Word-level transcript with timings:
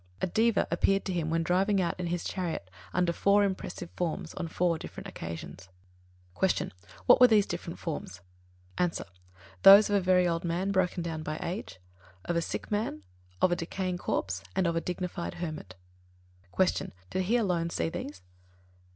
A 0.19 0.25
Deva 0.25 0.67
appeared 0.71 1.05
to 1.05 1.13
him 1.13 1.29
when 1.29 1.43
driving 1.43 1.79
out 1.79 1.93
in 1.99 2.07
his 2.07 2.23
chariot, 2.23 2.71
under 2.91 3.13
four 3.13 3.43
impressive 3.43 3.91
forms, 3.95 4.33
on 4.33 4.47
four 4.47 4.79
different 4.79 5.07
occasions. 5.07 5.65
35. 6.41 6.55
Q. 6.71 6.71
What 7.05 7.21
were 7.21 7.27
these 7.27 7.45
different 7.45 7.77
forms? 7.77 8.19
A. 8.79 8.91
Those 9.61 9.91
of 9.91 9.95
a 9.95 10.01
very 10.01 10.27
old 10.27 10.43
man 10.43 10.71
broken 10.71 11.03
down 11.03 11.21
by 11.21 11.37
age, 11.43 11.77
of 12.25 12.35
a 12.35 12.41
sick 12.41 12.71
man, 12.71 13.03
of 13.43 13.51
a 13.51 13.55
decaying 13.55 13.99
corpse, 13.99 14.43
and 14.55 14.65
of 14.65 14.75
a 14.75 14.81
dignified 14.81 15.35
hermit. 15.35 15.75
36. 16.57 16.71
Q. 16.71 16.91
_Did 17.11 17.23
he 17.25 17.37
alone 17.37 17.69
see 17.69 17.89
these? 17.89 18.23